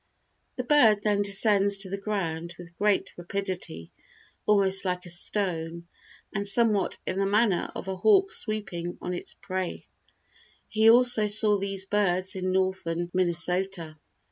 The 0.55 0.63
bird 0.63 1.03
then 1.03 1.21
descends 1.21 1.77
to 1.77 1.89
the 1.91 1.95
ground 1.99 2.55
with 2.57 2.75
great 2.75 3.13
rapidity, 3.17 3.91
almost 4.47 4.83
like 4.83 5.05
a 5.05 5.09
stone, 5.09 5.87
and 6.33 6.47
somewhat 6.47 6.97
in 7.05 7.19
the 7.19 7.27
manner 7.27 7.71
of 7.75 7.87
a 7.87 7.97
hawk 7.97 8.31
sweeping 8.31 8.97
on 8.99 9.13
its 9.13 9.35
prey. 9.35 9.85
He 10.67 10.89
also 10.89 11.27
saw 11.27 11.59
these 11.59 11.85
birds 11.85 12.35
in 12.35 12.51
northern 12.51 13.11
Minnesota. 13.13 13.99